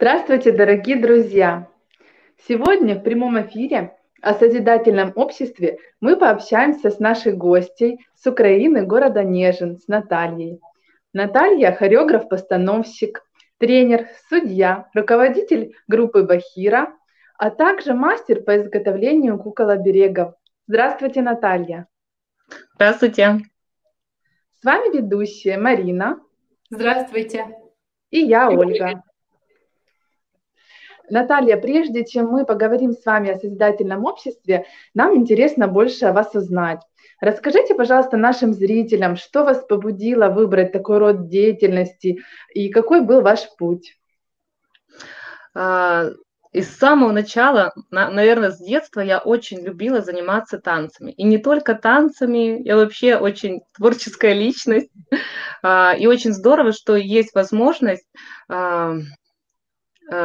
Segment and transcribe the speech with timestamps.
[0.00, 1.68] Здравствуйте, дорогие друзья!
[2.48, 9.22] Сегодня в прямом эфире о созидательном обществе мы пообщаемся с нашей гостьей с Украины, города
[9.22, 10.58] Нежин, с Натальей.
[11.12, 13.22] Наталья– хореограф-постановщик,
[13.58, 16.94] тренер, судья, руководитель группы Бахира,
[17.36, 20.32] а также мастер по изготовлению кукол-оберегов.
[20.66, 21.88] Здравствуйте, Наталья!
[22.76, 23.40] Здравствуйте!
[24.62, 26.20] С вами ведущая Марина.
[26.70, 27.48] Здравствуйте!
[28.08, 29.02] И я, Ольга.
[31.10, 36.34] Наталья, прежде чем мы поговорим с вами о созидательном обществе, нам интересно больше о вас
[36.34, 36.80] узнать.
[37.20, 42.20] Расскажите, пожалуйста, нашим зрителям, что вас побудило выбрать такой род деятельности
[42.54, 43.98] и какой был ваш путь?
[45.54, 46.06] А,
[46.52, 51.12] и с самого начала, наверное, с детства я очень любила заниматься танцами.
[51.12, 54.90] И не только танцами, я вообще очень творческая личность.
[55.62, 58.06] А, и очень здорово, что есть возможность
[58.48, 58.94] а,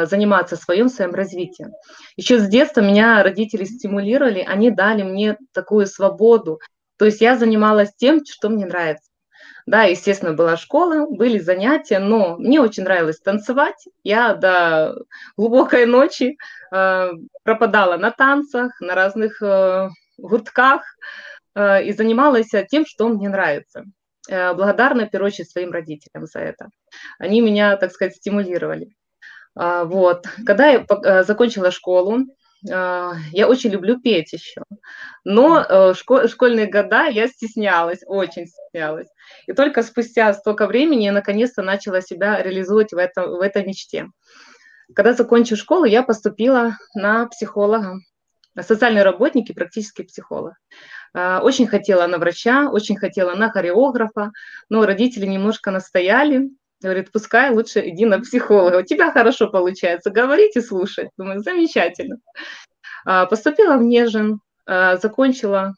[0.06, 1.72] заниматься своим своим развитием.
[2.18, 6.60] Еще с детства меня родители стимулировали, они дали мне такую свободу.
[6.98, 9.10] То есть я занималась тем, что мне нравится.
[9.66, 13.88] Да, естественно, была школа, были занятия, но мне очень нравилось танцевать.
[14.04, 14.96] Я до
[15.38, 16.38] глубокой ночи
[16.72, 17.10] э,
[17.44, 20.84] пропадала на танцах, на разных э, гуртках
[21.56, 23.86] э, и занималась тем, что мне нравится.
[24.30, 26.70] Э, благодарна, в первую очередь, своим родителям за это.
[27.18, 28.90] Они меня, так сказать, стимулировали.
[29.60, 30.26] Э, вот.
[30.46, 32.26] Когда я э, закончила школу,
[32.72, 34.64] а, я очень люблю петь еще.
[35.24, 39.08] Но э, школьные года я стеснялась, очень стеснялась.
[39.48, 44.08] И только спустя столько времени я наконец-то начала себя реализовать в, этом, в этой мечте.
[44.94, 48.00] Когда закончу школу, я поступила на психолога,
[48.60, 50.54] социальный работник и практический психолог.
[51.14, 54.32] А, очень хотела на врача, очень хотела на хореографа,
[54.70, 56.50] но родители немножко настояли,
[56.82, 58.78] Говорит, пускай лучше иди на психолога.
[58.78, 61.10] У тебя хорошо получается говорить и слушать.
[61.18, 62.18] Думаю, замечательно.
[63.06, 65.74] А, поступила в Нежин, а, закончила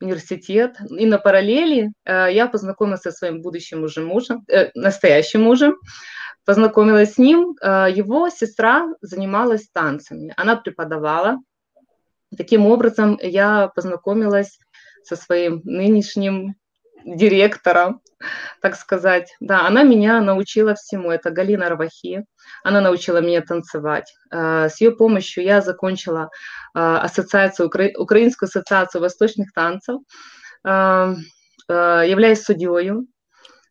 [0.00, 0.76] университет.
[0.96, 5.76] И на параллели а, я познакомилась со своим будущим уже мужем, э, настоящим мужем.
[6.44, 7.56] Познакомилась с ним.
[7.62, 10.34] Его сестра занималась танцами.
[10.36, 11.38] Она преподавала.
[12.36, 14.58] Таким образом, я познакомилась
[15.04, 16.56] со своим нынешним
[17.04, 18.00] директора,
[18.60, 19.34] так сказать.
[19.40, 21.10] Да, она меня научила всему.
[21.10, 22.24] Это Галина Равахи.
[22.62, 24.12] Она научила меня танцевать.
[24.30, 26.30] А, с ее помощью я закончила
[26.74, 30.00] а, ассоциацию, Украинскую ассоциацию восточных танцев,
[30.64, 31.14] а,
[31.68, 32.92] являюсь судьей,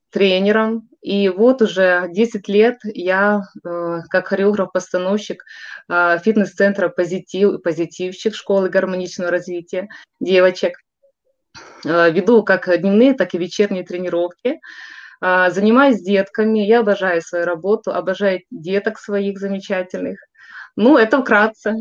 [0.10, 0.90] тренером.
[1.02, 5.44] И вот уже 10 лет я как хореограф-постановщик
[5.90, 9.88] фитнес-центра «Позитив», «Позитивщик» школы гармоничного развития
[10.20, 10.91] девочек– Э,
[11.84, 14.60] веду как дневные, так и вечерние тренировки.
[15.24, 20.20] А, занимаюсь с детками, я обожаю свою работу, обожаю деток своих замечательных.
[20.76, 21.76] Ну, это вкратце.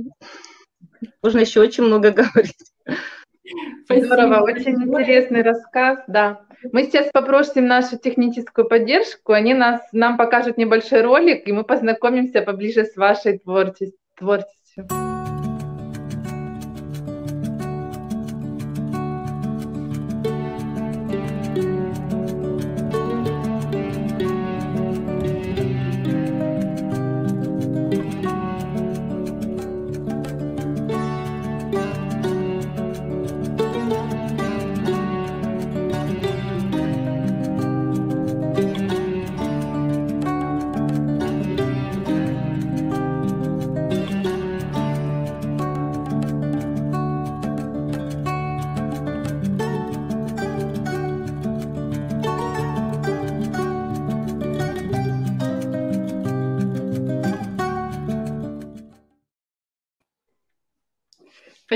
[1.23, 2.73] Можно еще очень много говорить.
[3.89, 6.43] Здорово, очень интересный рассказ, да.
[6.73, 12.43] Мы сейчас попросим нашу техническую поддержку, они нас, нам покажут небольшой ролик, и мы познакомимся
[12.43, 15.10] поближе с вашей творчеством.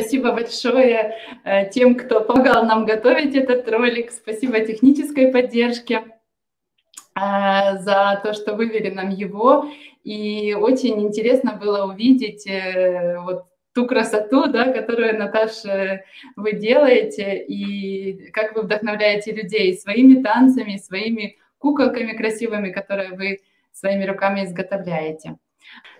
[0.04, 4.10] Спасибо большое э, тем, кто помогал нам готовить этот ролик.
[4.10, 6.04] Спасибо технической поддержке
[7.14, 9.66] э, за то, что вывели нам его.
[10.02, 16.04] И очень интересно было увидеть э, вот ту красоту, да, которую, Наташа,
[16.36, 23.38] вы делаете, и как вы вдохновляете людей своими танцами, своими куколками красивыми, которые вы
[23.72, 25.38] своими руками изготовляете.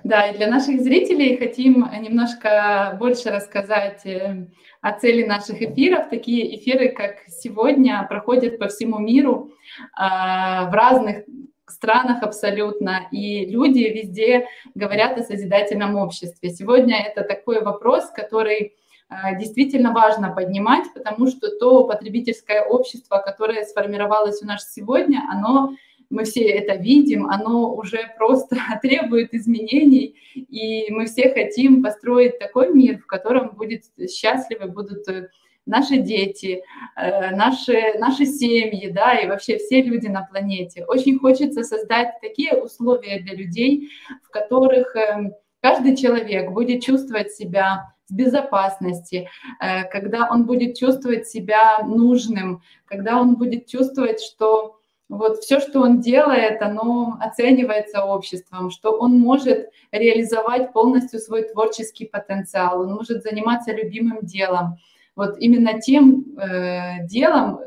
[0.02, 4.48] Да, и для наших зрителей хотим немножко больше рассказать э,
[4.80, 6.10] о цели наших эфиров.
[6.10, 9.50] Такие эфиры, как сегодня, проходят по всему миру
[9.96, 11.24] а, в разных
[11.66, 16.50] странах абсолютно, и люди везде говорят о созидательном обществе.
[16.50, 18.74] Сегодня это такой вопрос, который
[19.08, 25.70] а, действительно важно поднимать, потому что то потребительское общество, которое сформировалось у нас сегодня, оно
[26.14, 32.72] мы все это видим, оно уже просто требует изменений, и мы все хотим построить такой
[32.72, 35.28] мир, в котором будет счастливы будут э,
[35.66, 36.62] наши дети,
[36.96, 40.84] э, наши, наши семьи, да, и вообще все люди на планете.
[40.86, 43.90] Очень хочется создать такие условия для людей,
[44.22, 49.28] в которых эм, каждый человек будет чувствовать себя в безопасности,
[49.60, 54.78] э, когда он будет чувствовать себя нужным, когда он будет чувствовать, что
[55.08, 62.06] вот все, что он делает, оно оценивается обществом, что он может реализовать полностью свой творческий
[62.06, 64.78] потенциал, он может заниматься любимым делом,
[65.14, 67.60] вот именно тем э, делом,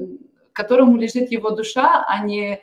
[0.51, 2.61] которому лежит его душа, а не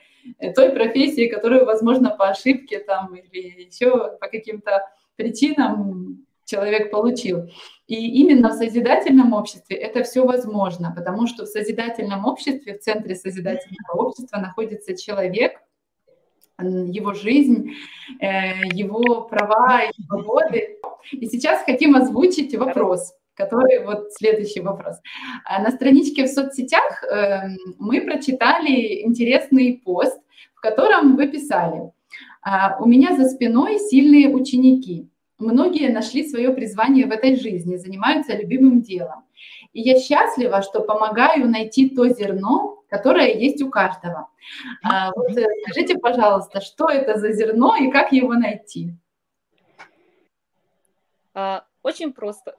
[0.55, 4.83] той профессии, которую, возможно, по ошибке там или еще по каким-то
[5.17, 7.49] причинам человек получил.
[7.87, 13.15] И именно в созидательном обществе это все возможно, потому что в созидательном обществе, в центре
[13.15, 15.61] созидательного общества находится человек,
[16.59, 17.73] его жизнь,
[18.21, 20.79] э, его права и свободы.
[21.13, 24.97] И сейчас хотим озвучить вопрос который вот следующий вопрос.
[25.45, 30.19] А на страничке в соцсетях эм, мы прочитали интересный пост,
[30.55, 31.91] в котором вы писали,
[32.43, 35.09] «А, у меня за спиной сильные ученики.
[35.39, 39.25] Многие нашли свое призвание в этой жизни, занимаются любимым делом.
[39.73, 44.29] И я счастлива, что помогаю найти то зерно, которое есть у каждого.
[44.85, 48.95] А, вот э, скажите, пожалуйста, что это за зерно и как его найти?
[51.83, 52.57] Очень просто.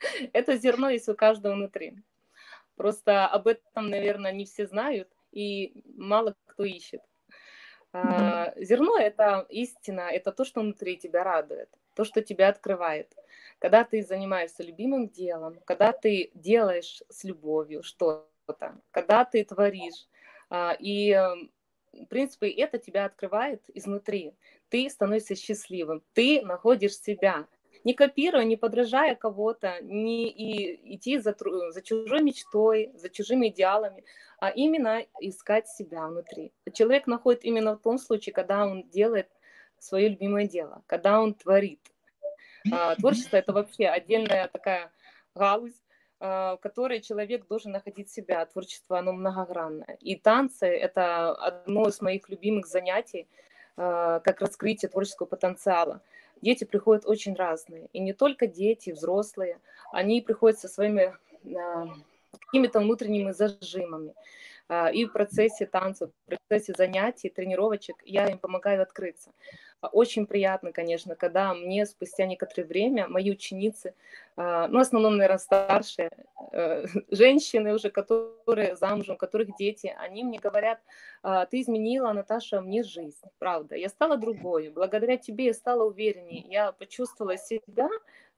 [0.32, 2.02] Это зерно есть у каждого внутри.
[2.76, 7.00] Просто об этом, наверное, не все знают и мало кто ищет.
[7.92, 8.64] Mm-hmm.
[8.64, 13.14] Зерно– это истина, это то, что внутри тебя радует, то, что тебя открывает.
[13.58, 20.06] Когда ты занимаешься любимым делом, когда ты делаешь с любовью что-то, когда ты творишь,
[20.50, 21.12] а, и,
[21.92, 24.34] в принципе, это тебя открывает изнутри.
[24.68, 27.46] Ты становишься счастливым, ты находишь себя,
[27.84, 31.36] не копируя, не подражая кого-то, не и идти за,
[31.68, 34.04] за чужой мечтой, за чужими идеалами,
[34.38, 36.52] а именно искать себя внутри.
[36.72, 39.28] Человек находит именно в том случае, когда он делает
[39.84, 41.80] свое любимое дело, когда он творит.
[42.72, 44.90] А, творчество это вообще отдельная такая
[45.34, 45.80] галузь,
[46.20, 48.44] а, в которой человек должен находить себя.
[48.46, 49.98] Творчество, оно многогранное.
[50.00, 53.28] И танцы– это одно из моих любимых занятий,
[53.76, 56.00] а, как раскрытие творческого потенциала
[56.40, 57.88] дети приходят очень разные.
[57.92, 59.60] И не только дети, взрослые,
[59.92, 61.14] они приходят со своими
[62.40, 64.14] какими-то внутренними зажимами.
[64.92, 69.30] И в процессе танцев, в процессе занятий, тренировочек я им помогаю открыться.
[69.92, 73.94] Очень приятно, конечно, когда мне спустя некоторое время мои ученицы,
[74.36, 76.10] а, ну, в основном, наверное, старшие
[76.52, 80.80] э, женщины уже, которые замужем, у которых дети, они мне говорят,
[81.22, 83.76] «А, ты изменила, Наташа, мне жизнь, правда.
[83.76, 87.88] Я стала другой, благодаря тебе я стала увереннее, я почувствовала себя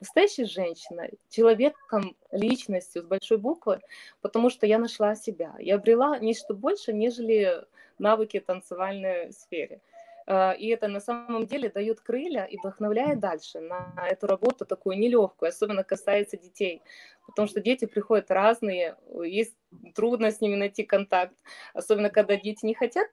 [0.00, 3.80] настоящей женщиной, человеком, личностью с большой буквы,
[4.20, 5.54] потому что я нашла себя.
[5.58, 7.64] Я обрела нечто больше, нежели
[7.98, 9.80] навыки танцевальной сфере.
[10.26, 14.98] А, и это на самом деле дает крылья и вдохновляет дальше на эту работу такую
[14.98, 16.82] нелегкую, особенно касается детей.
[17.26, 19.56] Потому что дети приходят разные, есть
[19.94, 21.36] трудно с ними найти контакт,
[21.74, 23.08] особенно когда дети не хотят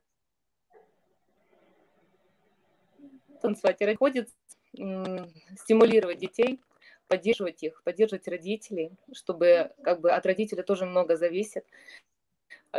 [3.41, 3.81] танцевать.
[3.81, 4.33] И приходится
[4.71, 6.59] стимулировать детей,
[7.07, 11.65] поддерживать их, поддерживать родителей, чтобы как бы от родителей тоже много зависит.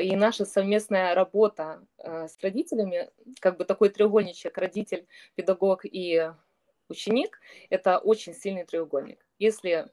[0.01, 3.11] И наша совместная работа э, с родителями,
[3.41, 6.33] как бы такой треугольничек, родитель, педагог и
[6.89, 9.25] ученик, это очень сильный треугольник.
[9.39, 9.87] Если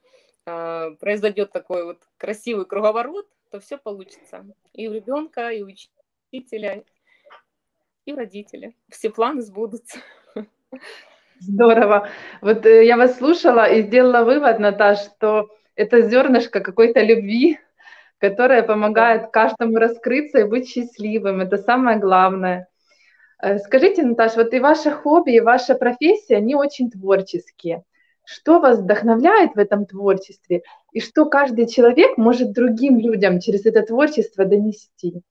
[0.46, 4.46] э, произойдет такой вот красивый круговорот, то все получится.
[4.74, 5.67] И у ребенка, и у
[6.31, 6.84] учителя,
[8.05, 8.74] и у родителя.
[8.89, 10.00] Все планы сбудутся.
[11.39, 12.10] Здорово.
[12.41, 17.60] Вот э, я вас слушала и сделала вывод, Наташ, что это зернышко какой-то любви,
[18.21, 21.41] которая помогает каждому раскрыться и быть счастливым.
[21.41, 22.67] Это самое главное.
[23.41, 27.83] Э, скажите, Наташа, вот и ваше хобби, и ваша профессия, они очень творческие.
[28.23, 30.61] Что вас вдохновляет в этом творчестве?
[30.91, 35.23] И что каждый человек может другим людям через это творчество донести?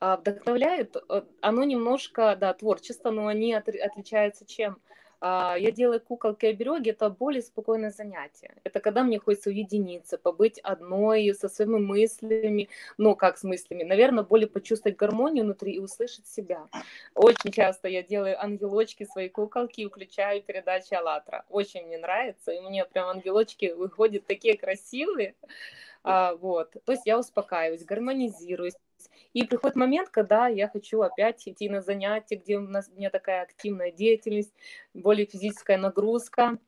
[0.00, 4.78] А, вдохновляет, э, оно немножко, да, творчество, но они отличаются чем?
[5.24, 8.56] А, я делаю куколки обереги, это более спокойное занятие.
[8.64, 14.24] Это когда мне хочется уединиться, побыть одной со своими мыслями, ну как с мыслями, наверное,
[14.24, 16.66] более почувствовать гармонию внутри и услышать себя.
[17.14, 21.44] Очень часто я делаю ангелочки, свои куколки и включаю передачи «АЛЛАТРА».
[21.50, 25.36] Очень мне нравится, и меня прям ангелочки выходят такие красивые.
[26.02, 26.72] А, вот.
[26.84, 28.74] То есть я успокаиваюсь, гармонизируюсь.
[29.32, 33.10] И приходит момент, когда я хочу опять идти на занятия, где у, нас, у меня
[33.10, 34.52] такая активная деятельность,
[34.94, 36.58] более физическая нагрузка.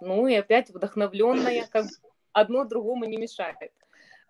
[0.00, 1.86] Ну и опять вдохновленная, как
[2.32, 3.72] одно другому не мешает.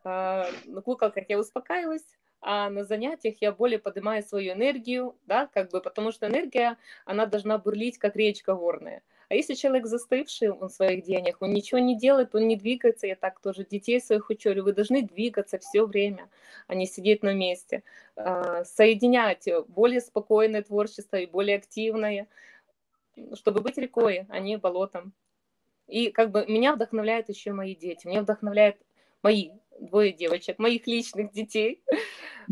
[0.04, 2.06] На куколках я успокаиваюсь,
[2.40, 7.26] а на занятиях я более поднимаю свою энергию, да, как бы, потому что энергия, она
[7.26, 9.02] должна бурлить, как речка горная.
[9.30, 13.14] А если человек застывший в своих деяниях, он ничего не делает, он не двигается, я
[13.14, 16.28] так тоже детей своих учу, вы должны двигаться все время,
[16.66, 17.84] а не сидеть на месте.
[18.16, 22.26] А, соединять более спокойное творчество и более активное,
[23.34, 25.12] чтобы быть рекой, а не болотом.
[25.86, 28.78] И как бы меня вдохновляют еще мои дети, меня вдохновляют
[29.22, 31.84] мои двое девочек, моих личных детей,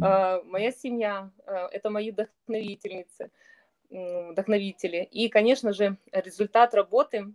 [0.00, 3.32] а, моя семья, а, это мои вдохновительницы,
[3.90, 5.09] вдохновители.
[5.11, 7.33] И, конечно же, результат работы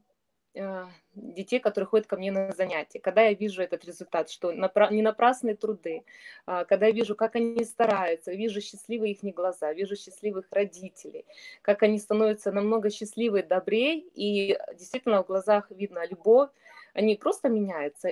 [0.55, 3.00] а, детей, которые ходят ко мне на занятия.
[3.00, 6.03] Когда я вижу этот результат, что не напрасные труды,
[6.45, 11.25] когда я вижу, как они стараются, вижу счастливые их глаза, вижу счастливых родителей,
[11.62, 16.50] как они становятся намного счастливее, добрее, и действительно в глазах видно любовь,
[16.93, 18.12] они просто меняются.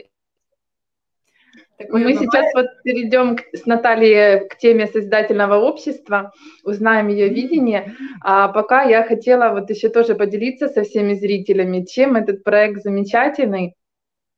[1.77, 2.19] Такое Мы бывает.
[2.19, 6.31] сейчас вот перейдем к, с Натальей к теме созидательного общества,
[6.63, 7.95] узнаем ее видение.
[8.21, 13.75] А пока я хотела вот еще тоже поделиться со всеми зрителями, чем этот проект замечательный.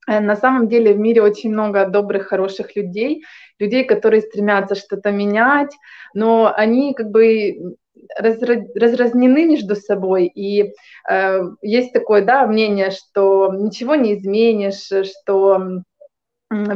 [0.07, 3.23] Э, на самом деле в мире очень много добрых, хороших людей,
[3.59, 5.75] людей, которые стремятся что-то менять,
[6.13, 7.75] но они как бы
[8.17, 10.73] разразнены между собой, и
[11.09, 15.83] э, есть такое да, мнение, что ничего не изменишь, что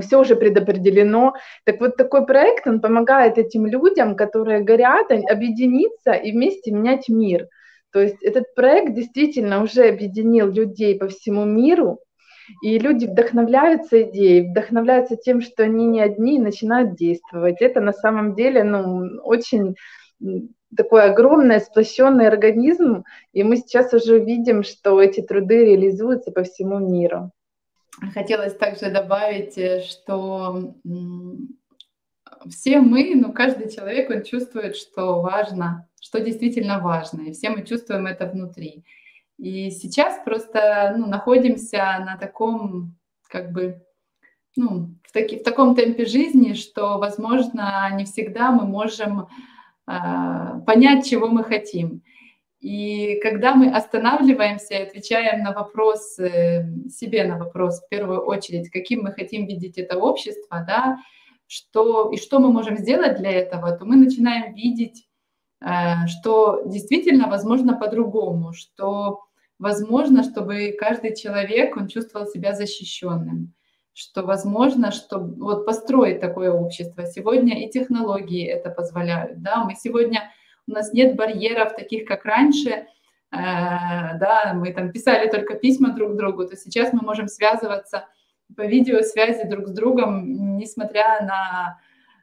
[0.02, 1.34] все уже предопределено.
[1.66, 7.48] Так вот такой проект, он помогает этим людям, которые горят, объединиться и вместе менять мир.
[7.92, 12.00] То есть этот проект действительно уже объединил людей по всему миру,
[12.62, 17.62] и люди вдохновляются идеей, вдохновляются тем, что они не одни и начинают действовать.
[17.62, 19.76] Это на самом деле ну, очень
[20.76, 23.04] такой огромный сплощенный организм,
[23.34, 27.32] и мы сейчас уже видим, что эти труды реализуются по всему миру.
[28.14, 30.76] Хотелось также добавить, э, что
[32.50, 37.64] все мы, ну, каждый человек, он чувствует, что важно, что действительно важно, и все мы
[37.64, 38.84] чувствуем это внутри.
[39.38, 42.96] И сейчас просто ну, находимся на таком,
[43.30, 43.84] как бы,
[44.56, 49.28] ну, в, таки, в таком темпе жизни, что, возможно, не всегда мы можем
[49.88, 52.04] э, понять, чего мы хотим.
[52.60, 59.04] И когда мы останавливаемся и отвечаем на вопрос, себе на вопрос в первую очередь, каким
[59.04, 60.98] мы хотим видеть это общество, да,
[61.48, 65.08] что, и что мы можем сделать для этого, то мы начинаем видеть,
[65.62, 69.22] э, что действительно возможно по-другому, что
[69.58, 73.54] возможно, чтобы каждый человек, он чувствовал себя защищенным,
[73.94, 77.06] что возможно, что вот построить такое общество.
[77.06, 80.30] Сегодня и технологии это позволяют, да, мы сегодня
[80.68, 82.86] у нас нет барьеров таких, как раньше, э,
[83.32, 88.08] да, мы там писали только письма друг другу, то сейчас мы можем связываться
[88.56, 91.80] по видеосвязи друг с другом, несмотря на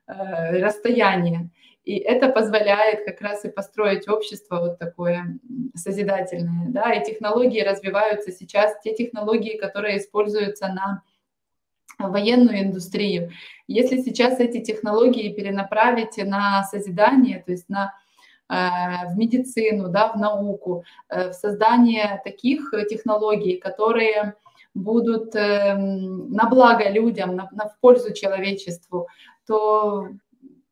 [0.07, 1.51] э, расстояние.
[1.85, 5.39] И это позволяет как раз и построить общество вот такое
[5.75, 6.69] созидательное.
[6.71, 6.93] Да?
[6.95, 11.03] И технологии развиваются сейчас, те технологии, которые используются на
[11.99, 13.33] военную индустрию.
[13.67, 17.93] Если сейчас эти технологии перенаправить на созидание, то есть на
[18.49, 24.35] в медицину, да, в науку, э, в создание таких технологий, которые
[24.75, 29.09] будут эм, на благо людям, на, на в пользу человечеству,
[29.47, 30.09] то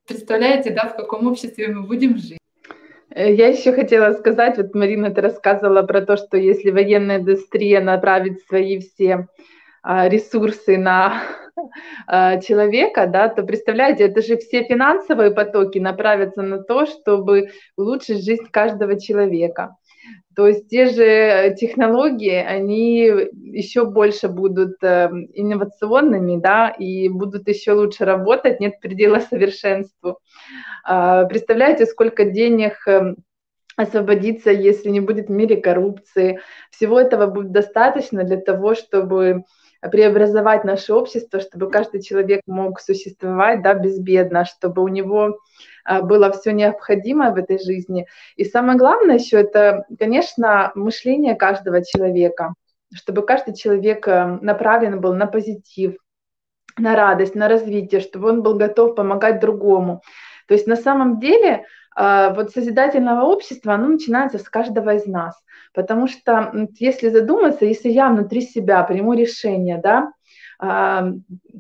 [0.06, 2.38] представляете, да, в каком обществе мы будем жить.
[3.14, 7.80] Э, я еще хотела сказать, вот Марина, ты рассказывала про то, что если военная индустрия
[7.80, 9.28] направит свои все
[9.84, 11.22] ресурсы на
[12.06, 18.24] а, человека, да, то представляете, это же все финансовые потоки направятся на то, чтобы улучшить
[18.24, 19.76] жизнь каждого человека.
[20.34, 27.72] То есть те же технологии, они еще больше будут эм, инновационными, да, и будут еще
[27.72, 30.18] лучше работать, нет предела совершенству.
[30.84, 33.16] А, представляете, сколько денег эм,
[33.76, 36.40] освободиться, если не будет в мире коррупции.
[36.70, 39.44] Всего этого будет достаточно для того, чтобы
[39.90, 45.38] преобразовать наше общество, чтобы каждый человек мог существовать да, безбедно, чтобы у него
[45.84, 48.06] а, было все необходимое в этой жизни.
[48.36, 52.54] И самое главное еще это, конечно, мышление каждого человека,
[52.94, 55.96] чтобы каждый человек э, направлен был на позитив,
[56.78, 60.02] на радость, на развитие, чтобы он был готов помогать другому.
[60.46, 61.64] То есть на самом деле
[61.96, 65.34] вот созидательного общества, оно начинается с каждого из нас.
[65.74, 70.12] Потому что если задуматься, если я внутри себя приму решение, да,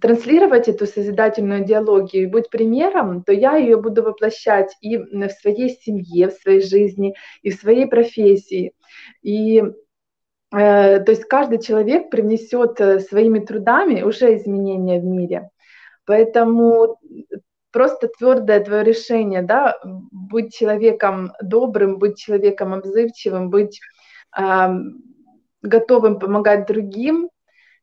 [0.00, 5.70] транслировать эту созидательную идеологию и быть примером, то я ее буду воплощать и в своей
[5.70, 8.74] семье, в своей жизни, и в своей профессии.
[9.22, 9.62] И э,
[10.52, 15.50] то есть каждый человек привнесет э, своими трудами уже изменения в мире.
[16.06, 17.00] Поэтому
[17.72, 23.80] просто твердое твое решение, да, быть человеком добрым, быть человеком обзывчивым, быть
[24.38, 24.68] э,
[25.62, 27.30] готовым помогать другим,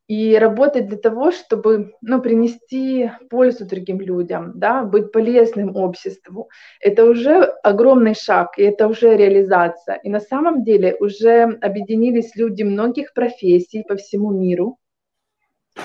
[0.09, 6.49] и работать для того, чтобы ну, принести пользу другим людям, да, быть полезным обществу.
[6.81, 9.97] Это уже огромный шаг, и это уже реализация.
[9.97, 14.79] И на самом деле уже объединились люди многих профессий по всему миру,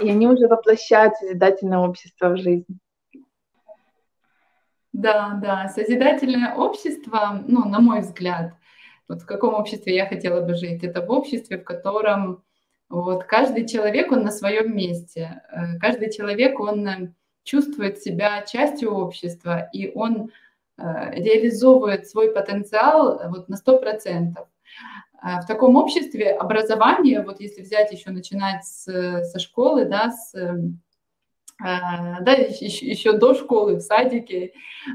[0.01, 2.79] и они уже воплощают созидательное общество в жизнь.
[4.95, 8.53] Да, да, созидательное общество, ну, на мой взгляд,
[9.09, 12.45] вот в каком обществе я хотела бы жить, это в обществе, в котором
[12.89, 15.43] вот каждый человек, он на своем месте.
[15.51, 20.31] Э, каждый человек, он э, чувствует себя частью общества, и он
[20.79, 20.83] э,
[21.17, 24.35] реализовывает свой потенциал вот на 100%.
[25.23, 28.85] В таком обществе образование, вот если взять еще, начинать с,
[29.25, 30.35] со школы, да, с,
[31.61, 34.53] да, еще, еще до школы, в садике,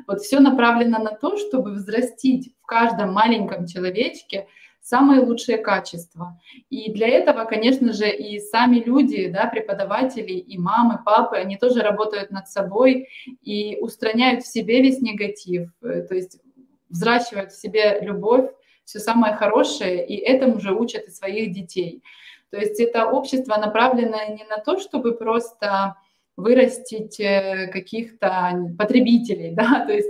[0.08, 4.48] вот все направлено на то, чтобы взрастить в каждом маленьком человечке
[4.82, 6.40] самые лучшие качества.
[6.70, 11.82] И для этого, конечно же, и сами люди, да, преподаватели, и мамы, папы, они тоже
[11.82, 13.08] работают над собой
[13.42, 16.40] и устраняют в себе весь негатив, э, то есть
[16.90, 18.50] взращивают в себе любовь,
[18.84, 22.02] все самое хорошее, и этому же учат и своих детей.
[22.50, 25.96] То есть это общество направлено не на то, чтобы просто
[26.40, 30.10] вырастить э, каких-то потребителей, да, то есть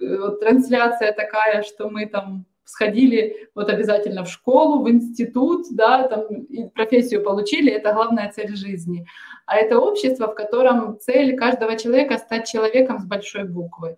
[0.00, 6.08] э, вот трансляция такая, что мы там сходили вот обязательно в школу, в институт, да,
[6.08, 9.06] там и профессию получили, это главная цель жизни.
[9.46, 13.96] А это общество, в котором цель каждого человека стать человеком с большой буквы.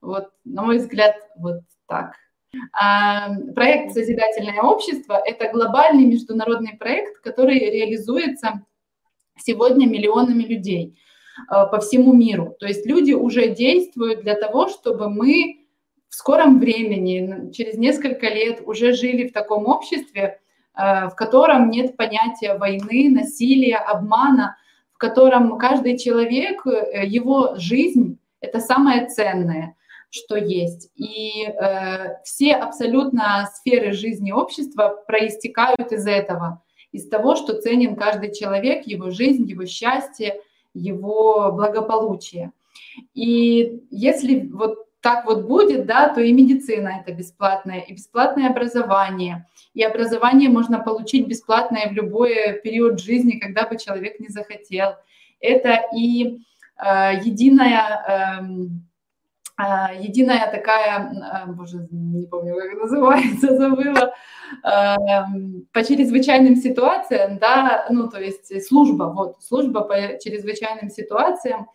[0.00, 2.16] Вот, на мой взгляд, вот так.
[2.72, 8.64] А, проект «Созидательное общество»— это глобальный международный проект, который реализуется
[9.38, 10.98] сегодня миллионами людей
[11.48, 12.56] а, по всему миру.
[12.58, 15.62] То есть люди уже действуют для того, чтобы мы
[16.12, 20.40] в скором времени, через несколько лет уже жили в таком обществе,
[20.76, 24.58] э, в котором нет понятия войны, насилия, обмана,
[24.92, 29.74] в котором каждый человек, э, его жизнь– это самое ценное,
[30.10, 30.90] что есть.
[30.96, 36.62] И э, все абсолютно сферы жизни общества проистекают из этого,
[36.92, 40.40] из того, что ценен каждый человек, его жизнь, его счастье,
[40.74, 42.52] его благополучие.
[43.14, 49.46] И если вот так вот будет, да, то и медицина это бесплатная, и бесплатное образование.
[49.74, 54.94] И образование можно получить бесплатное в любой период жизни, когда бы человек не захотел.
[55.40, 56.38] Это и
[56.78, 58.44] э, единая, э,
[59.58, 64.14] единая такая, э, боже, не помню, как называется, забыла,
[64.64, 64.96] э,
[65.72, 71.68] по чрезвычайным ситуациям, да, ну, то есть служба, вот, служба по чрезвычайным ситуациям,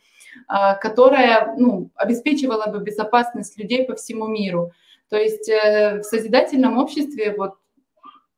[0.48, 4.72] а, которая ну, обеспечивала бы безопасность людей по всему миру.
[5.10, 7.56] То есть э, в созидательном обществе вот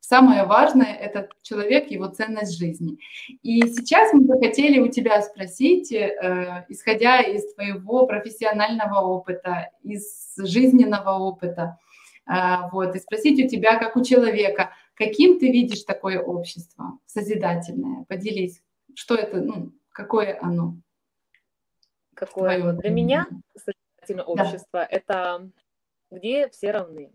[0.09, 2.97] самое важное– это человек, его ценность жизни.
[3.43, 10.33] И сейчас мы бы хотели у тебя спросить, э, исходя из твоего профессионального опыта, из
[10.37, 11.77] жизненного опыта,
[12.27, 12.33] э,
[12.71, 18.05] вот, и спросить у тебя, как у человека, каким ты видишь такое общество созидательное?
[18.05, 18.63] Поделись,
[18.95, 20.75] что это, ну, какое оно?
[22.15, 24.87] какое вот для меня созидательное общество да.
[24.89, 25.49] это
[26.11, 27.11] где все равны,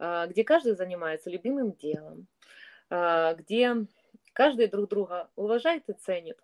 [0.00, 2.26] где каждый занимается любимым делом,
[2.88, 3.76] а, где
[4.32, 6.38] каждый друг друга уважает и ценит,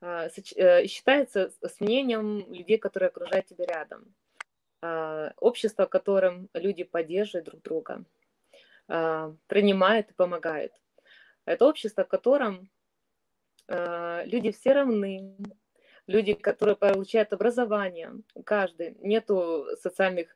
[0.00, 4.14] а, э, считается с мнением людей, которые окружают тебя рядом.
[5.36, 8.02] Общество, в котором люди поддерживают друг друга,
[8.86, 10.72] принимают и помогают.
[11.44, 12.70] Это общество, в котором
[13.68, 15.36] люди все равны,
[16.06, 20.34] люди, которые получают образование, каждый, нету социальных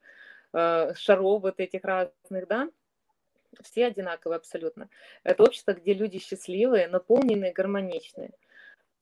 [0.55, 2.69] шаров вот этих разных, да,
[3.63, 4.89] все одинаковые абсолютно.
[5.23, 8.33] Это общество, где люди счастливые, наполненные, гармоничные,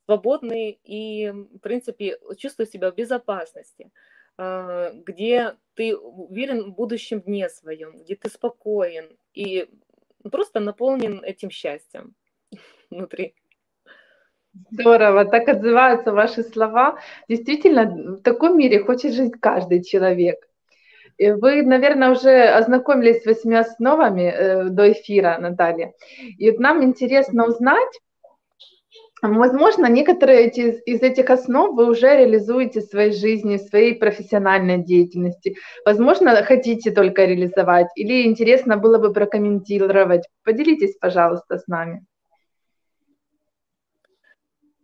[0.05, 3.91] свободные и, в принципе, чувствуют себя в безопасности,
[4.39, 9.69] э, где ты уверен в будущем дне своем, где ты спокоен и
[10.31, 12.15] просто наполнен этим счастьем
[12.91, 13.35] внутри.
[14.71, 16.99] Здорово, так отзываются ваши слова.
[17.27, 20.47] Действительно, в таком мире хочет жить каждый человек.
[21.19, 25.93] Вы, наверное, уже ознакомились с восьми основами э, до эфира, Наталья.
[26.39, 28.01] И вот нам интересно узнать,
[29.23, 34.83] Возможно, некоторые эти, из этих основ вы уже реализуете в своей жизни, в своей профессиональной
[34.83, 35.55] деятельности.
[35.85, 40.25] Возможно, хотите только реализовать или интересно было бы прокомментировать.
[40.43, 42.05] Поделитесь, пожалуйста, с нами.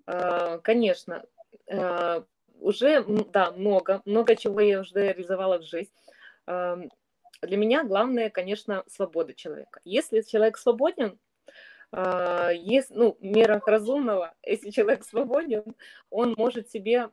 [0.07, 1.25] А, конечно.
[1.69, 2.23] А,
[2.61, 5.91] уже, да, много, много чего я уже реализовала в жизнь.
[6.49, 6.79] А,
[7.43, 9.81] для меня главное, конечно, свобода человека.
[9.85, 11.19] Если человек свободен,
[11.93, 15.77] а, есть, ну, в мерах разумного, если человек свободен,
[16.11, 17.11] он может себе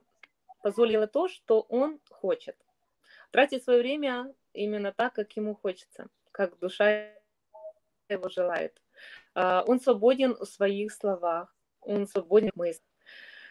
[0.63, 2.55] позволить то, что он хочет.
[3.31, 7.09] Тратить свое время именно так, как ему хочется, как душа
[8.07, 8.81] его желает.
[9.33, 12.87] А, он свободен в своих словах, он свободен в мыслях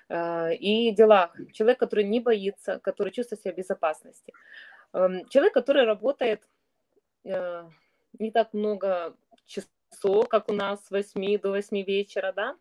[0.09, 1.37] а, и делах.
[1.53, 4.33] Человек, который не боится, который чувствует себя в безопасности.
[4.95, 6.41] Человек, который работает
[7.25, 7.69] э,
[8.21, 12.57] не так много часов как у нас с 8 до 8 вечера, да,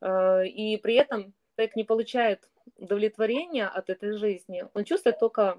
[0.00, 5.58] э, и при этом человек не получает удовлетворения от этой жизни, он чувствует только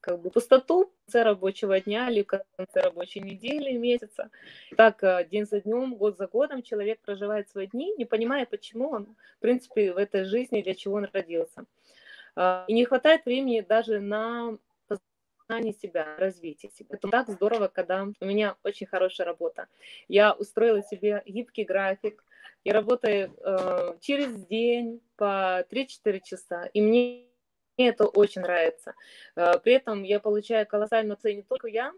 [0.00, 4.30] как бы пустоту в конце рабочего дня или в конце рабочей недели, месяца.
[4.76, 8.90] Так э, день за днем, год за годом человек проживает свои дни, не понимая, почему
[8.90, 11.64] он, в принципе, в этой жизни, для чего он родился.
[12.68, 14.58] И не хватает времени даже на
[15.48, 16.88] познание себя, развитие себя.
[16.90, 19.66] Это так здорово, когда у меня очень хорошая работа.
[20.06, 22.22] Я устроила себе гибкий график,
[22.64, 27.24] я работаю э, через день по 3-4 часа, и мне
[27.78, 28.94] это очень нравится.
[29.36, 31.94] Э, при этом я получаю колоссальную цену не только я,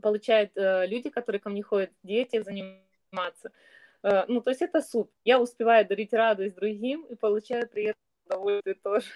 [0.00, 3.52] получают э, люди, которые ко мне ходят, дети заниматься.
[4.02, 5.10] Э, ну, то есть это суп.
[5.24, 9.06] Я успеваю дарить радость другим и получаю при этом удовольствие тоже.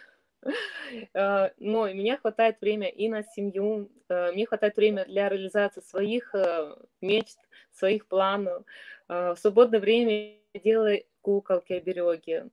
[1.14, 6.35] Э, но мне хватает время и на семью, э, мне хватает время для реализации своих
[6.35, 7.38] э, мечт,
[7.72, 8.64] своих планов.
[9.09, 12.50] В свободное время делаю куколки, обереги,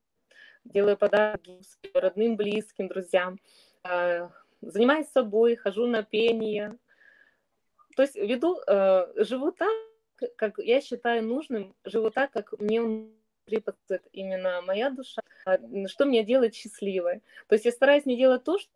[0.65, 1.60] делаю подарки
[1.93, 3.39] родным, близким, друзьям.
[4.62, 6.77] Занимаюсь собой, хожу на пение.
[7.95, 8.60] То есть веду,
[9.15, 9.71] живу так,
[10.36, 13.08] как я считаю нужным, живу так, как мне
[13.45, 15.21] трепетает именно моя душа,
[15.88, 17.21] что меня делает счастливой.
[17.47, 18.71] То есть я стараюсь не делать то, что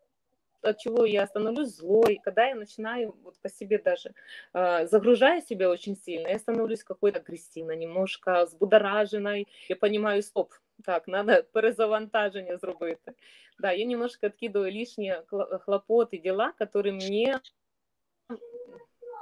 [0.61, 4.13] от чего я становлюсь злой, когда я начинаю вот по себе даже
[4.53, 10.53] э, загружаю себя очень сильно, я становлюсь какой-то агрессивной, немножко взбудораженной, я понимаю, стоп,
[10.83, 13.11] так, надо перезавантаження зробити.
[13.59, 15.23] Да, я немножко откидываю лишние
[15.65, 17.41] хлопоты, дела, которые мне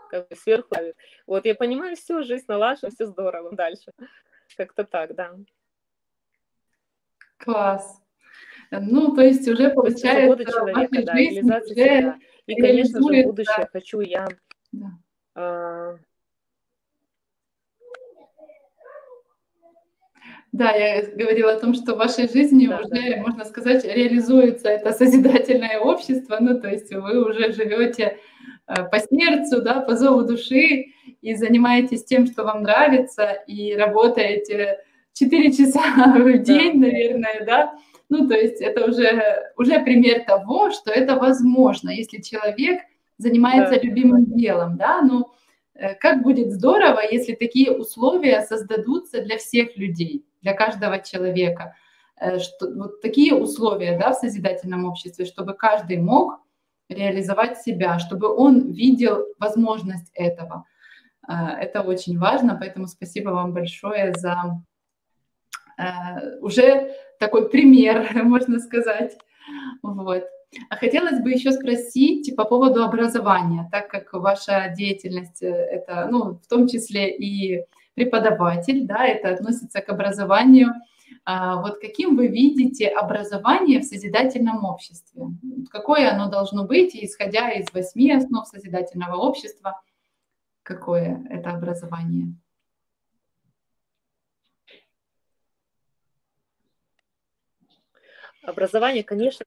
[0.10, 0.75] как бы сверху.
[1.27, 3.91] Вот я понимаю, все, жизнь налажена, все здорово, дальше.
[4.58, 5.36] Как-то так, да.
[7.38, 8.02] Класс.
[8.71, 12.19] Ну, то есть уже получается человека, да, реализация себя.
[12.48, 14.28] И, конечно же, будущее хочу я
[14.71, 14.91] да.
[15.36, 15.95] А...
[20.52, 23.21] Да, я говорила о том, что в вашей жизни да, уже, да.
[23.21, 28.19] можно сказать, реализуется это созидательное общество, ну, то есть вы уже живете
[28.67, 34.80] э, по сердцу, да, по зову души, и занимаетесь тем, что вам нравится, и работаете
[35.15, 35.82] 4 часа
[36.17, 36.88] в день, да.
[36.88, 42.82] наверное, да, ну, то есть это уже, уже пример того, что это возможно, если человек
[43.17, 43.82] занимается да.
[43.82, 45.32] любимым делом, да, ну,
[45.73, 51.75] э, как будет здорово, если такие условия создадутся для всех людей, для каждого человека,
[52.19, 56.39] э, что, вот такие условия, да, в созидательном обществе, чтобы каждый мог
[56.89, 60.65] реализовать себя, чтобы он видел возможность этого.
[61.28, 64.74] А, это очень важно, поэтому спасибо вам большое за э,
[66.41, 69.17] уже такой пример, можно сказать.
[69.81, 70.23] Вот.
[70.69, 76.35] А хотелось бы еще спросить по поводу образования, так как ваша деятельность э, это, ну,
[76.35, 80.73] в том числе и преподаватель, да, это относится к образованию.
[81.25, 85.23] А вот каким вы видите образование в созидательном обществе?
[85.71, 89.81] Какое оно должно быть, исходя из восьми основ созидательного общества?
[90.65, 92.35] какое это образование?
[98.45, 99.45] Образование, конечно,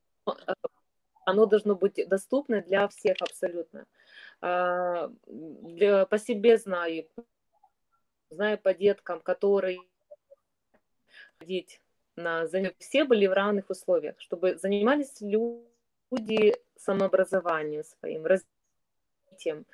[1.24, 3.86] оно должно быть доступно для всех абсолютно.
[4.40, 7.06] А, по себе знаю,
[8.30, 9.80] знаю по деткам, которые
[11.38, 11.80] ходить
[12.16, 19.66] на занятия, все были в равных условиях, чтобы занимались люди самообразованием своим, развитием,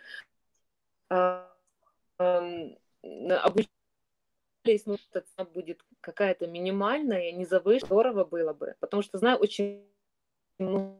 [4.64, 8.74] обучались, ну, цена будет какая-то минимальная, не завышенная, здорово было бы.
[8.80, 9.86] Потому что знаю очень
[10.58, 10.98] много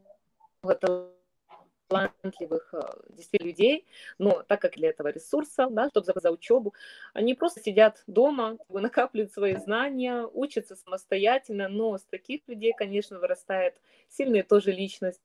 [1.89, 2.75] талантливых
[3.11, 3.87] действительно людей,
[4.19, 6.75] но так как для этого ресурса, да, чтобы за, за учебу,
[7.13, 13.81] они просто сидят дома, накапливают свои знания, учатся самостоятельно, но с таких людей, конечно, вырастает
[14.09, 15.21] сильные тоже личности.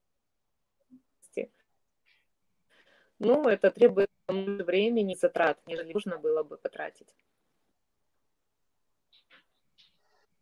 [3.20, 7.14] Но это требует времени затрат, нежели нужно было бы потратить.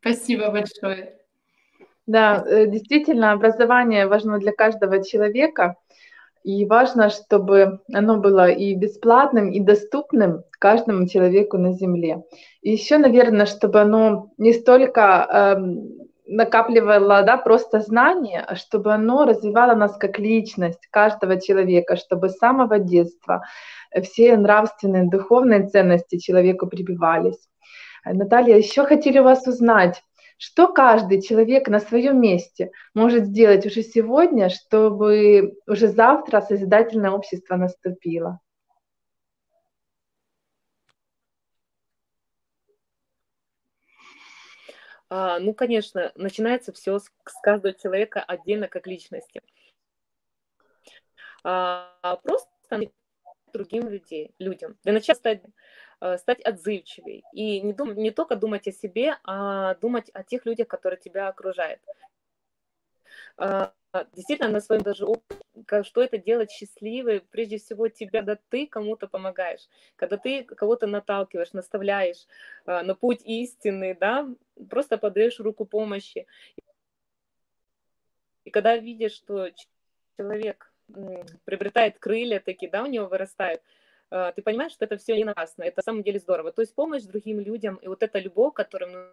[0.08, 1.14] Спасибо большое.
[2.06, 5.76] Да, э, действительно, образование важно для каждого человека,
[6.42, 12.22] и важно, чтобы оно было и бесплатным, и доступным каждому человеку на Земле.
[12.62, 19.26] И еще, наверное, чтобы оно не столько эм, накапливало да, просто знания, а чтобы оно
[19.26, 23.42] развивало нас как личность каждого человека, чтобы с самого детства
[24.02, 27.48] все нравственные, духовные ценности человеку прибивались.
[28.14, 30.02] Наталья, еще хотели вас узнать,
[30.38, 37.56] что каждый человек на своем месте может сделать уже сегодня, чтобы уже завтра созидательное общество
[37.56, 38.40] наступило?
[45.10, 49.40] А, ну, конечно, начинается все с, с каждого человека отдельно как личности.
[51.42, 52.48] А, просто
[53.52, 54.76] другим людей, людям.
[54.84, 55.42] Для начала стать,
[56.18, 57.24] стать отзывчивей.
[57.32, 61.28] И не, дум, не только думать о себе, а думать о тех людях, которые тебя
[61.28, 61.80] окружают.
[63.36, 63.72] А,
[64.12, 69.08] действительно, на своем даже опыте, что это делать счастливой, прежде всего тебя, когда ты кому-то
[69.08, 72.26] помогаешь, когда ты кого-то наталкиваешь, наставляешь
[72.66, 74.28] э, на путь истины, да,
[74.68, 76.26] просто подаешь руку помощи.
[78.44, 79.48] И когда видишь, что
[80.16, 80.72] человек
[81.44, 85.64] приобретает крылья такие, да, у него вырастают, э, ты понимаешь, что это все не напрасно,
[85.64, 86.52] это на самом деле здорово.
[86.52, 89.12] То есть помощь другим людям и вот эта любовь, которая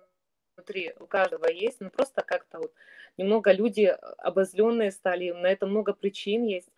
[0.55, 2.73] внутри у каждого есть, ну просто как-то вот
[3.17, 3.85] немного люди
[4.17, 6.71] обозленные стали, на это много причин есть,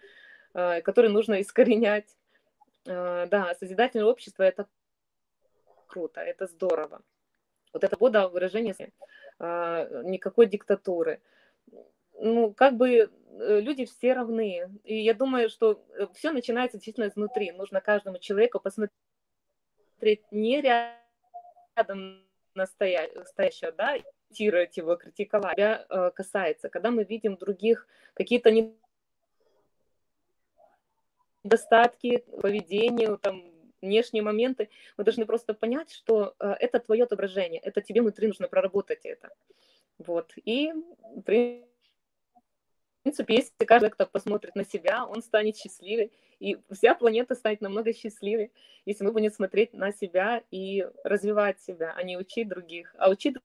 [0.54, 2.16] э, которые нужно искоренять.
[2.86, 4.68] Э, да, созидательное общество– это
[5.88, 7.02] круто, это здорово.
[7.74, 8.74] Вот это года выражение
[9.40, 11.22] никакой диктатуры.
[12.20, 14.70] Ну, как бы Э, люди все равны.
[14.84, 17.52] И я думаю, что э, все начинается действительно изнутри.
[17.52, 18.92] Нужно каждому человеку посмотреть
[20.32, 22.24] не рядом
[22.56, 23.98] настоящего, да,
[24.32, 25.56] тирать его, критиковать.
[25.56, 26.70] Тебя э, касается.
[26.70, 28.52] Когда мы видим других какие-то
[31.44, 33.44] недостатки поведения, там,
[33.82, 39.06] внешние моменты, мы должны просто понять, что это твое отображение, это тебе внутри нужно проработать
[39.06, 39.30] это.
[40.00, 40.34] Вот.
[40.46, 41.77] И, в принципе,
[43.08, 47.94] принципе, если каждый, кто посмотрит на себя, он станет счастливее, и вся планета станет намного
[47.94, 48.52] счастливее,
[48.86, 53.38] если мы будем смотреть на себя и развивать себя, а не учить других, а учить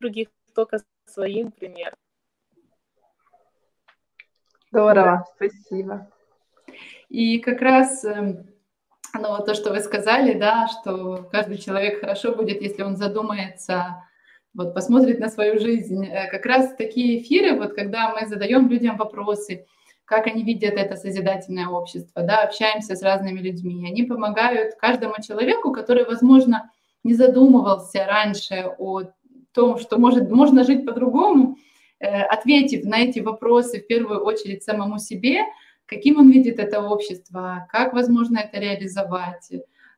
[0.00, 1.96] других только своим примером.
[4.72, 6.10] Здорово, спасибо.
[7.08, 8.48] И как раз эм,
[9.14, 14.02] ну, то, что вы сказали, да, что каждый человек хорошо будет, если он задумается
[14.54, 16.04] вот посмотрит на свою жизнь.
[16.06, 19.66] Э, как раз такие эфиры, вот когда мы задаем людям вопросы,
[20.04, 25.72] как они видят это созидательное общество, да, общаемся с разными людьми, они помогают каждому человеку,
[25.72, 26.70] который, возможно,
[27.02, 29.02] не задумывался раньше о
[29.52, 31.56] том, что может, можно жить по-другому,
[31.98, 35.44] э, ответив на эти вопросы в первую очередь самому себе,
[35.86, 39.50] каким он видит это общество, как возможно это реализовать,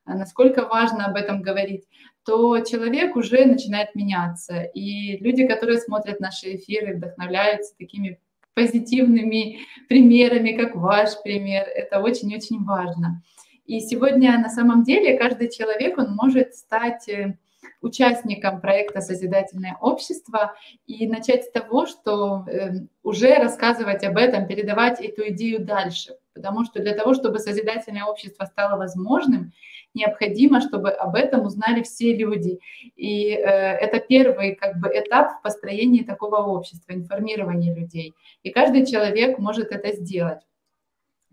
[0.07, 1.85] насколько важно об этом говорить,
[2.25, 4.63] то человек уже начинает меняться.
[4.63, 8.19] И люди, которые смотрят наши эфиры, вдохновляются такими
[8.55, 9.59] позитивными
[9.89, 11.67] примерами, как ваш пример.
[11.67, 13.23] Это очень-очень важно.
[13.67, 17.37] И сегодня на самом деле каждый человек, он может стать э,
[17.81, 20.55] участником проекта «Созидательное общество»
[20.87, 26.17] и начать с того, что э, уже рассказывать об этом, передавать эту идею дальше.
[26.35, 29.53] Потому что для того, чтобы созидательное общество стало возможным,
[29.95, 32.59] необходимо, чтобы об этом узнали все люди.
[32.97, 38.15] И э, это первый как бы, этап в построении такого общества, информирования людей.
[38.43, 40.41] И каждый человек может это сделать.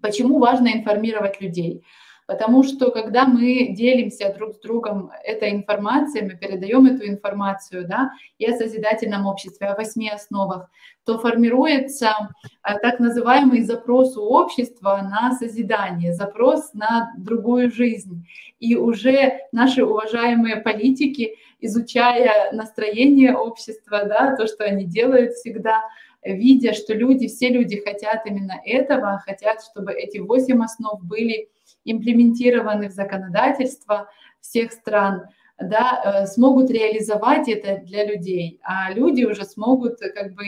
[0.01, 1.83] Почему важно информировать людей?
[2.27, 8.11] Потому что когда мы делимся друг с другом этой информацией, мы передаем эту информацию да,
[8.37, 10.69] и о созидательном обществе, о восьми основах,
[11.03, 12.29] то формируется
[12.61, 18.25] а, так называемый запрос у общества на созидание, запрос на другую жизнь.
[18.59, 25.81] И уже наши уважаемые политики, изучая настроение общества, да, то, что они делают всегда,
[26.23, 31.49] видя, что люди, все люди хотят именно этого, хотят, чтобы эти восемь основ были
[31.85, 35.23] имплементированы в законодательство всех стран,
[35.59, 40.45] да, э, смогут реализовать это для людей, а люди уже смогут как бы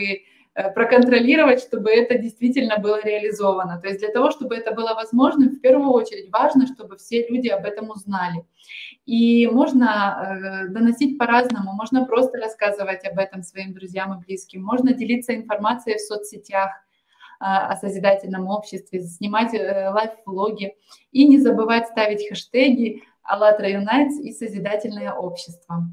[0.54, 3.80] э, проконтролировать, чтобы это действительно было реализовано.
[3.80, 7.48] То есть для того, чтобы это было возможным, в первую очередь важно, чтобы все люди
[7.48, 8.44] об этом узнали.
[9.06, 14.92] И можно э, доносить по-разному, можно просто рассказывать об этом своим друзьям и близким, можно
[14.92, 16.83] делиться информацией в соцсетях,
[17.46, 20.76] о созидательном обществе, снимать лайф-влоги
[21.12, 25.88] и не забывать ставить хэштеги «АЛЛАТРА Юнайтс» и «Созидательное общество».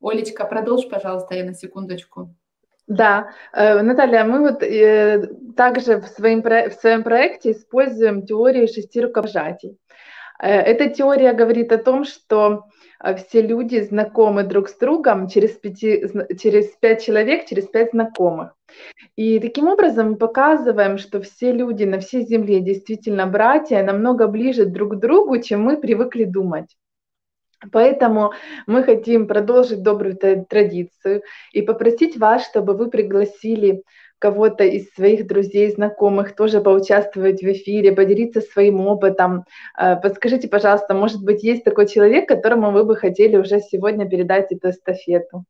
[0.00, 2.34] Олечка, продолжь, пожалуйста, я на секундочку.
[2.86, 9.00] Да, э, Наталья, мы вот э, также в своем, в своем проекте используем теорию шести
[9.00, 9.78] рукопожатий.
[10.38, 12.66] Э, эта теория говорит о том, что
[13.16, 16.04] все люди знакомы друг с другом через, пяти,
[16.38, 18.54] через пять человек, через пять знакомых.
[19.16, 24.64] И таким образом мы показываем, что все люди на всей Земле действительно братья, намного ближе
[24.64, 26.76] друг к другу, чем мы привыкли думать.
[27.72, 28.32] Поэтому
[28.66, 33.82] мы хотим продолжить добрую традицию и попросить вас, чтобы вы пригласили
[34.24, 39.44] кого-то из своих друзей, знакомых тоже поучаствовать в эфире, поделиться своим опытом.
[39.78, 44.50] Э, подскажите, пожалуйста, может быть, есть такой человек, которому вы бы хотели уже сегодня передать
[44.50, 45.44] эту эстафету?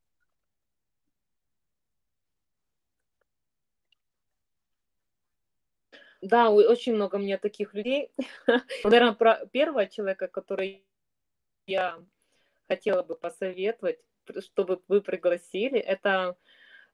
[6.21, 8.11] Да, очень много мне таких людей.
[8.83, 10.85] Наверное, про первого человека, который
[11.69, 11.97] я
[12.67, 14.01] хотела бы посоветовать,
[14.41, 16.37] чтобы вы пригласили, это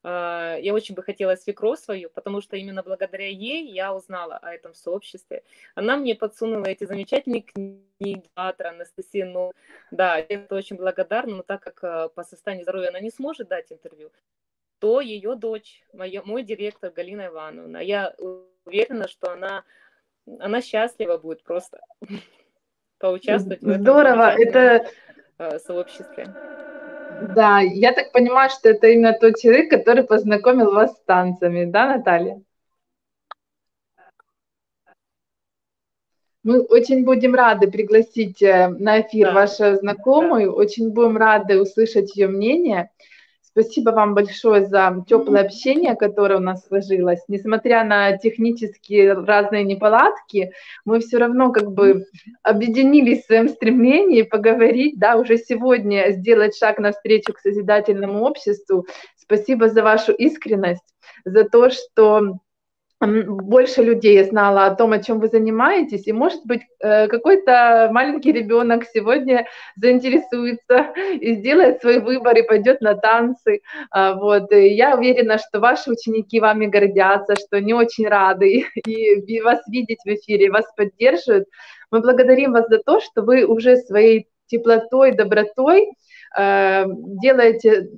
[0.02, 4.72] я очень бы хотела свекровь свою, потому что именно благодаря ей я узнала о этом
[4.74, 5.42] сообществе.
[5.74, 9.22] Она мне подсунула эти замечательные книги автора Анастасии.
[9.22, 9.52] Ну,
[9.90, 13.48] да, я это очень благодарна, но так как э, по состоянию здоровья она не сможет
[13.48, 14.10] дать интервью,
[14.78, 18.14] то ее дочь, моя, мой директор Галина Ивановна, я
[18.64, 19.64] уверена, что она,
[20.38, 21.80] она счастлива будет просто
[22.98, 24.90] поучаствовать Здорово, в этом это
[25.36, 26.34] э, сообществе.
[27.20, 31.96] Да, я так понимаю, что это именно тот человек, который познакомил вас с танцами, да,
[31.96, 32.40] Наталья?
[36.42, 39.34] Мы очень будем рады пригласить э, на эфир да.
[39.34, 42.90] вашу знакомую, очень будем рады услышать ее мнение.
[43.52, 47.20] Спасибо вам большое за теплое общение, которое у нас сложилось.
[47.26, 50.52] Несмотря на технические разные неполадки,
[50.84, 52.06] мы все равно как бы
[52.42, 58.86] объединились в своем стремлении поговорить, да, уже сегодня сделать шаг навстречу к созидательному обществу.
[59.16, 62.38] Спасибо за вашу искренность, за то, что
[63.00, 68.30] больше людей знала о том, о чем вы занимаетесь, и, может быть, э, какой-то маленький
[68.30, 73.62] ребенок сегодня заинтересуется и сделает свой выбор и пойдет на танцы.
[73.90, 74.52] А, вот.
[74.52, 80.00] И я уверена, что ваши ученики вами гордятся, что они очень рады и вас видеть
[80.04, 81.48] в эфире, вас поддерживают.
[81.90, 85.88] Мы благодарим вас за то, что вы уже своей теплотой, добротой
[86.36, 87.88] э, делаете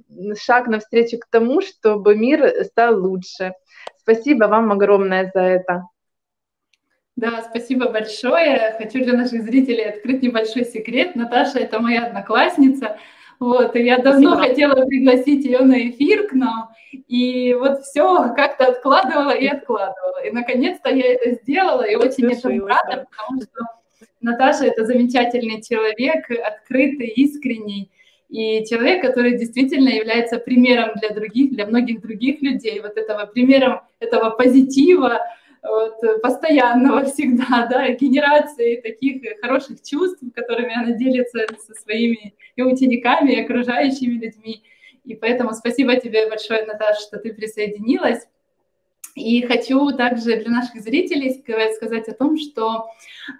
[0.41, 3.55] шаг навстречу к тому, чтобы мир стал лучше.
[4.03, 5.89] Спасибо вам огромное за это.
[7.17, 8.75] Да, спасибо большое.
[8.79, 11.15] Хочу для наших зрителей открыть небольшой секрет.
[11.15, 12.99] Наташа– это моя одноклассница.
[13.39, 14.49] Вот, и я давно спасибо.
[14.49, 20.25] хотела пригласить ее на эфир к нам, и вот все как-то откладывала и откладывала.
[20.25, 23.65] И наконец-то я это сделала, и очень этому рада, потому что
[24.21, 27.91] Наташа– это замечательный человек, открытый, искренний,
[28.33, 33.83] и человек, который действительно является примером для других, для многих других людей, вот этого примером
[33.99, 35.21] этого позитива,
[35.63, 43.33] вот, постоянного всегда, да, генерации таких хороших чувств, которыми она делится со своими и учениками,
[43.33, 44.63] и окружающими людьми.
[45.05, 48.27] И поэтому спасибо тебе большое, Наташа, что ты присоединилась.
[49.15, 51.35] И хочу также для наших зрителей
[51.75, 52.87] сказать о том, что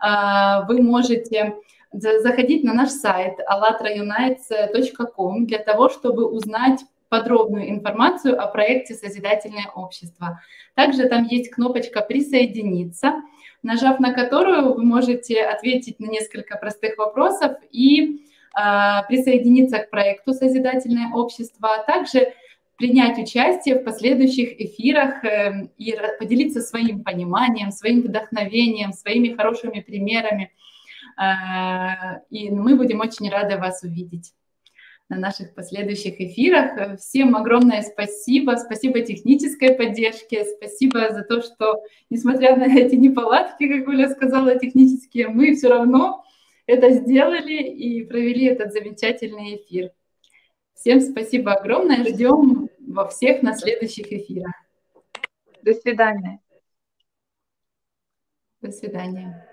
[0.05, 1.55] э, вы можете
[1.93, 10.41] заходить на наш сайт allatraunites.com для того, чтобы узнать подробную информацию о проекте «Созидательное общество».
[10.75, 13.23] Также там есть кнопочка «Присоединиться»,
[13.63, 18.25] нажав на которую вы можете ответить на несколько простых вопросов и
[18.57, 22.33] э, присоединиться к проекту «Созидательное общество», а также
[22.79, 30.51] принять участие в последующих эфирах э, и поделиться своим пониманием, своим вдохновением, своими хорошими примерами–
[32.31, 34.33] и мы будем очень рады вас увидеть
[35.09, 36.99] на наших последующих эфирах.
[36.99, 43.89] Всем огромное спасибо, спасибо технической поддержке, спасибо за то, что, несмотря на эти неполадки, как
[43.89, 46.25] Оля сказала, технические, мы все равно
[46.67, 49.91] это сделали и провели этот замечательный эфир.
[50.75, 54.55] Всем спасибо огромное, ждем во всех на следующих эфирах.
[55.63, 56.41] До свидания.
[58.61, 59.52] До свидания.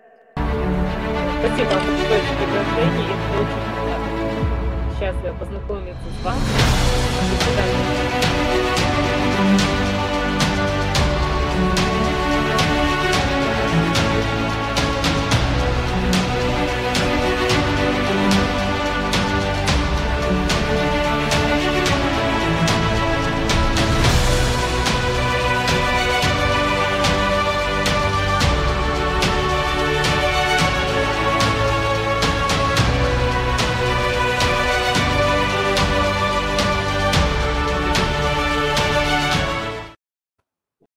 [1.40, 3.08] Спасибо большое за приглашение.
[3.08, 6.42] Я очень счастлива познакомиться с вами.
[7.30, 8.79] До свидания.